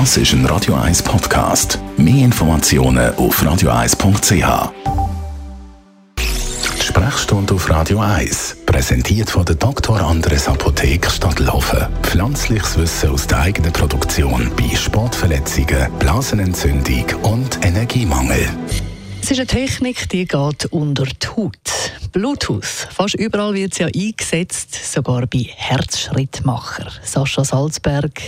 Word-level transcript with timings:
Das 0.00 0.16
ist 0.16 0.32
ein 0.32 0.44
Radio 0.46 0.74
1 0.74 1.04
Podcast. 1.04 1.78
Mehr 1.96 2.24
Informationen 2.24 3.14
auf 3.14 3.40
radio1.ch. 3.40 4.72
Die 6.18 6.82
Sprechstunde 6.82 7.54
auf 7.54 7.70
Radio 7.70 8.00
1, 8.00 8.56
präsentiert 8.66 9.30
von 9.30 9.44
der 9.44 9.54
Dr. 9.54 10.00
Andres 10.00 10.48
Apotheke 10.48 11.08
Stadtlaufen. 11.08 11.86
Pflanzliches 12.02 12.76
Wissen 12.76 13.10
aus 13.10 13.28
der 13.28 13.38
eigenen 13.38 13.72
Produktion 13.72 14.50
bei 14.56 14.74
Sportverletzungen, 14.74 15.96
Blasenentzündung 16.00 17.04
und 17.22 17.64
Energiemangel. 17.64 18.48
Es 19.22 19.30
ist 19.30 19.38
eine 19.38 19.46
Technik, 19.46 20.08
die 20.08 20.26
geht 20.26 20.66
unter 20.72 21.04
die 21.04 21.26
Haut. 21.36 21.54
Bluetooth. 22.10 22.88
Fast 22.90 23.14
überall 23.14 23.54
wird 23.54 23.72
es 23.72 23.78
ja 23.78 23.86
eingesetzt, 23.86 24.74
sogar 24.92 25.28
bei 25.28 25.46
Herzschrittmacher. 25.54 26.90
Sascha 27.04 27.44
Salzberg, 27.44 28.20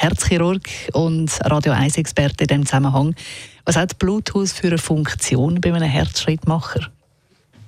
Herzchirurg 0.00 0.68
und 0.92 1.28
Radio 1.44 1.72
1-Experte 1.72 2.44
in 2.44 2.46
diesem 2.46 2.66
Zusammenhang. 2.66 3.16
Was 3.64 3.74
hat 3.74 3.98
Bluetooth 3.98 4.48
für 4.48 4.68
eine 4.68 4.78
Funktion 4.78 5.60
bei 5.60 5.74
einem 5.74 5.88
Herzschrittmacher? 5.88 6.92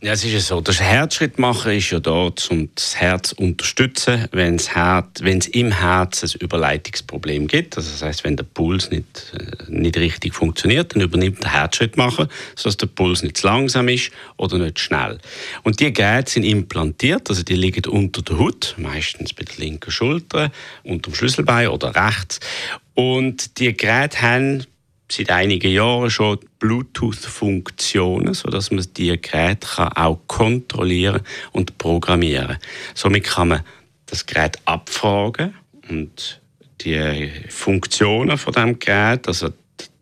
Ja, 0.03 0.13
es 0.13 0.25
ist 0.25 0.33
ja 0.33 0.41
so, 0.41 0.63
der 0.63 0.75
Herzschrittmacher 0.75 1.75
ist 1.75 1.91
ja 1.91 2.01
da, 2.01 2.33
um 2.49 2.71
das 2.75 2.97
Herz 2.97 3.29
zu 3.29 3.37
unterstützen, 3.37 4.29
wenn 4.33 4.55
es, 4.55 4.71
wenn 4.75 5.39
es 5.39 5.47
im 5.49 5.73
Herz 5.73 6.23
ein 6.23 6.41
Überleitungsproblem 6.41 7.47
gibt. 7.47 7.77
Also 7.77 7.91
das 7.91 8.01
heißt, 8.01 8.25
wenn 8.25 8.35
der 8.35 8.45
Puls 8.45 8.91
nicht, 8.91 9.35
äh, 9.35 9.71
nicht 9.71 9.99
richtig 9.99 10.35
funktioniert, 10.35 10.95
dann 10.95 11.03
übernimmt 11.03 11.43
der 11.43 11.53
Herzschrittmacher, 11.53 12.29
sodass 12.57 12.79
der 12.79 12.87
Puls 12.87 13.23
nicht 13.23 13.37
zu 13.37 13.47
langsam 13.47 13.89
ist 13.89 14.11
oder 14.39 14.57
nicht 14.57 14.81
schnell. 14.81 15.19
Und 15.65 15.81
die 15.81 15.93
Geräte 15.93 16.31
sind 16.31 16.45
implantiert, 16.45 17.29
also 17.29 17.43
die 17.43 17.57
liegen 17.57 17.85
unter 17.85 18.23
der 18.23 18.39
Haut, 18.39 18.77
meistens 18.79 19.35
bei 19.35 19.45
der 19.45 19.59
linken 19.59 19.91
Schulter, 19.91 20.51
unter 20.83 21.11
dem 21.11 21.15
Schlüsselbein 21.15 21.69
oder 21.69 21.95
rechts. 21.95 22.41
Und 22.95 23.59
die 23.59 23.77
Geräte 23.77 24.23
haben 24.23 24.65
seit 25.13 25.31
einigen 25.31 25.71
Jahren 25.71 26.11
schon 26.11 26.39
Bluetooth-Funktionen, 26.59 28.35
sodass 28.35 28.71
man 28.71 28.87
die 28.97 29.21
Geräte 29.21 29.97
auch 29.97 30.21
kontrollieren 30.27 31.23
und 31.53 31.79
programmieren 31.79 32.49
kann. 32.49 32.59
Somit 32.95 33.25
kann 33.25 33.49
man 33.49 33.65
das 34.07 34.27
Gerät 34.27 34.59
abfragen 34.65 35.55
und 35.89 36.41
die 36.81 37.31
Funktionen 37.49 38.39
von 38.39 38.53
dem 38.53 38.79
Gerät, 38.79 39.29
also 39.29 39.51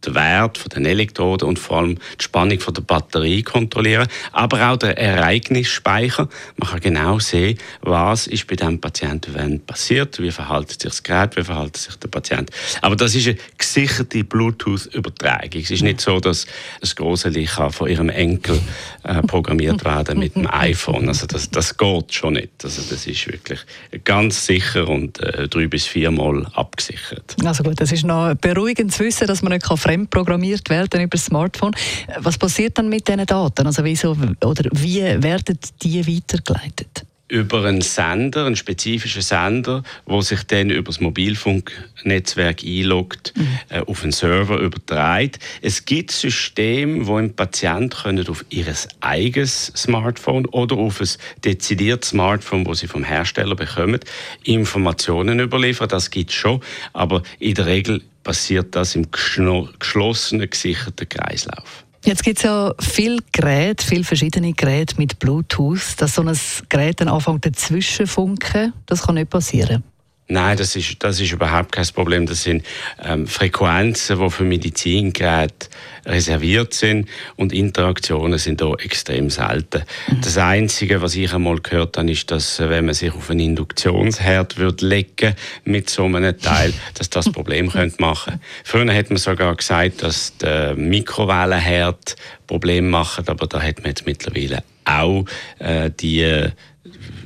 den 0.08 0.14
Wert 0.14 0.74
den 0.74 0.84
Elektroden 0.84 1.48
und 1.48 1.58
vor 1.58 1.78
allem 1.78 1.98
die 2.18 2.24
Spannung 2.24 2.58
der 2.58 2.82
Batterie 2.82 3.42
kontrollieren, 3.42 4.08
aber 4.32 4.70
auch 4.70 4.76
der 4.76 4.98
Ereignisspeicher. 4.98 6.28
Man 6.56 6.68
kann 6.68 6.80
genau 6.80 7.18
sehen, 7.18 7.58
was 7.82 8.26
ist 8.26 8.46
bei 8.46 8.56
dem 8.56 8.80
Patienten 8.80 9.32
wann 9.34 9.60
passiert, 9.60 10.20
wie 10.20 10.30
verhält 10.30 10.68
sich 10.68 10.78
das 10.78 11.02
Gerät, 11.02 11.36
wie 11.36 11.44
verhält 11.44 11.76
sich 11.76 11.96
der 11.96 12.08
Patient. 12.08 12.50
Aber 12.82 12.96
das 12.96 13.14
ist 13.14 13.26
eine 13.28 13.38
gesicherte 13.56 14.24
Bluetooth-Übertragung. 14.24 15.60
Es 15.62 15.70
ist 15.70 15.82
nicht 15.82 16.00
so, 16.00 16.20
dass 16.20 16.46
das 16.80 16.96
große 16.96 17.28
Licht 17.28 17.58
von 17.70 17.88
ihrem 17.88 18.08
Enkel 18.08 18.60
äh, 19.04 19.22
programmiert 19.22 19.84
werden 19.84 20.18
mit 20.18 20.36
dem 20.36 20.46
iPhone. 20.50 21.08
Also 21.08 21.26
das, 21.26 21.50
das 21.50 21.76
geht 21.76 22.14
schon 22.14 22.34
nicht. 22.34 22.50
Also 22.62 22.82
das 22.88 23.06
ist 23.06 23.26
wirklich 23.26 23.60
ganz 24.04 24.46
sicher 24.46 24.88
und 24.88 25.20
äh, 25.20 25.48
drei 25.48 25.66
bis 25.66 25.86
viermal 25.86 26.46
abgesichert. 26.54 27.36
Also 27.44 27.62
gut, 27.62 27.80
das 27.80 27.92
ist 27.92 28.04
noch 28.04 28.34
beruhigend 28.34 28.92
zu 28.92 29.04
wissen, 29.04 29.26
dass 29.26 29.42
man 29.42 29.52
nicht 29.52 29.64
fremdprogrammiert 29.98 30.68
werden 30.70 31.00
über 31.00 31.16
das 31.16 31.24
Smartphone. 31.24 31.74
Was 32.18 32.38
passiert 32.38 32.78
dann 32.78 32.88
mit 32.88 33.08
diesen 33.08 33.26
Daten? 33.26 33.66
Also 33.66 33.84
wieso, 33.84 34.16
oder 34.44 34.64
wie 34.72 35.00
werden 35.22 35.58
die 35.82 36.06
weitergeleitet? 36.06 37.04
Über 37.28 37.64
einen 37.64 37.82
Sender, 37.82 38.46
einen 38.46 38.56
spezifischen 38.56 39.22
Sender, 39.22 39.82
wo 40.06 40.20
sich 40.22 40.44
dann 40.44 40.70
über 40.70 40.90
das 40.90 41.00
Mobilfunknetzwerk 41.00 42.62
einloggt, 42.64 43.34
mhm. 43.36 43.58
äh, 43.68 43.80
auf 43.80 44.02
einen 44.02 44.12
Server 44.12 44.58
überträgt. 44.58 45.38
Es 45.60 45.84
gibt 45.84 46.10
Systeme, 46.10 47.06
wo 47.06 47.16
ein 47.16 47.34
Patient 47.34 47.94
können 47.94 48.26
auf 48.28 48.44
ihr 48.48 48.66
eigenes 49.00 49.72
Smartphone 49.76 50.46
oder 50.46 50.76
auf 50.76 51.00
ein 51.00 51.08
dezidiertes 51.44 52.10
Smartphone, 52.10 52.66
wo 52.66 52.74
sie 52.74 52.88
vom 52.88 53.04
Hersteller 53.04 53.54
bekommen, 53.54 54.00
Informationen 54.44 55.40
überliefern. 55.40 55.88
Das 55.88 56.10
gibt 56.10 56.30
es 56.30 56.36
schon, 56.36 56.60
aber 56.92 57.22
in 57.38 57.54
der 57.54 57.66
Regel 57.66 58.02
passiert 58.24 58.74
das 58.74 58.94
im 58.94 59.10
geschlossenen, 59.10 60.50
gesicherten 60.50 61.08
Kreislauf. 61.08 61.84
Jetzt 62.04 62.22
gibt 62.22 62.38
es 62.38 62.44
ja 62.44 62.72
viele 62.78 63.18
Geräte, 63.32 63.84
viele 63.84 64.04
verschiedene 64.04 64.52
Geräte 64.52 64.96
mit 64.98 65.18
Bluetooth, 65.18 65.94
dass 65.98 66.14
so 66.14 66.22
ein 66.22 66.38
Gerät 66.68 67.00
dann 67.00 67.08
anfängt 67.08 67.44
dazwischen 67.44 68.06
funken. 68.06 68.72
Das 68.86 69.02
kann 69.02 69.16
nicht 69.16 69.30
passieren. 69.30 69.82
Nein, 70.30 70.58
das 70.58 70.76
ist, 70.76 71.02
das 71.02 71.20
ist 71.20 71.32
überhaupt 71.32 71.72
kein 71.72 71.86
Problem. 71.86 72.26
Das 72.26 72.42
sind 72.42 72.64
ähm, 73.02 73.26
Frequenzen, 73.26 74.18
die 74.18 74.30
für 74.30 74.44
Medizingeräte 74.44 75.68
reserviert 76.04 76.74
sind 76.74 77.08
und 77.36 77.52
Interaktionen 77.52 78.38
sind 78.38 78.60
da 78.60 78.74
extrem 78.74 79.30
selten. 79.30 79.84
Mhm. 80.08 80.20
Das 80.20 80.36
Einzige, 80.36 81.00
was 81.00 81.14
ich 81.14 81.32
einmal 81.32 81.58
gehört 81.60 81.96
habe, 81.96 82.10
ist, 82.10 82.30
dass 82.30 82.60
äh, 82.60 82.68
wenn 82.68 82.84
man 82.84 82.94
sich 82.94 83.12
auf 83.12 83.30
einen 83.30 83.40
Induktionsherd 83.40 84.58
würde 84.58 84.86
legen 84.86 85.34
mit 85.64 85.88
so 85.88 86.04
einem 86.04 86.38
Teil, 86.38 86.74
dass 86.94 87.08
das 87.08 87.30
Problem 87.32 87.70
könnte 87.70 88.00
machen. 88.00 88.40
Früher 88.64 88.92
hat 88.94 89.08
man 89.08 89.16
sogar 89.16 89.56
gesagt, 89.56 90.02
dass 90.02 90.36
der 90.36 90.74
Mikrowellenherd 90.74 92.16
Probleme 92.46 92.88
macht, 92.88 93.30
aber 93.30 93.46
da 93.46 93.62
hat 93.62 93.78
man 93.78 93.88
jetzt 93.88 94.04
mittlerweile 94.04 94.62
auch 94.84 95.24
äh, 95.58 95.90
die 95.90 96.20
äh, 96.20 96.50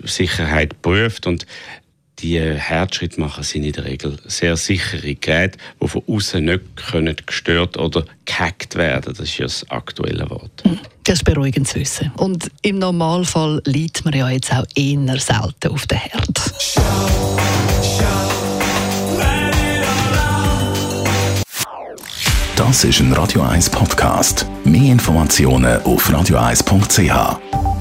Sicherheit 0.04 0.70
geprüft 0.70 1.26
und 1.26 1.46
die 2.22 2.40
Herzschrittmacher 2.40 3.42
sind 3.42 3.64
in 3.64 3.72
der 3.72 3.84
Regel 3.84 4.16
sehr 4.26 4.56
sichere 4.56 5.14
Geräte, 5.14 5.58
die 5.82 5.88
von 5.88 6.02
außen 6.06 6.44
nicht 6.44 6.76
können 6.76 7.16
gestört 7.26 7.76
oder 7.76 8.04
gehackt 8.24 8.76
werden. 8.76 9.14
Das 9.16 9.28
ist 9.28 9.38
ja 9.38 9.46
das 9.46 9.68
aktuelle 9.70 10.28
Wort. 10.30 10.62
Hm, 10.62 10.78
das 11.04 11.18
ist 11.18 11.24
beruhigend 11.24 11.68
zu 11.68 11.80
wissen. 11.80 12.12
Und 12.16 12.50
im 12.62 12.78
Normalfall 12.78 13.60
liegt 13.66 14.04
man 14.04 14.14
ja 14.14 14.30
jetzt 14.30 14.52
auch 14.52 14.64
eher 14.74 15.18
selten 15.18 15.68
auf 15.68 15.86
den 15.86 15.98
Herd. 15.98 16.52
Das 22.56 22.84
ist 22.84 23.00
ein 23.00 23.12
Radio 23.12 23.42
1 23.42 23.70
Podcast. 23.70 24.46
Mehr 24.64 24.92
Informationen 24.92 25.82
auf 25.82 26.08
radio1.ch. 26.08 27.71